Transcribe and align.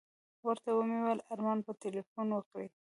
ورته 0.45 0.69
ومې 0.73 0.97
ویل 1.01 1.19
ارماني 1.31 1.63
به 1.65 1.73
تیلفون 1.83 2.27
وکړي. 2.33 2.67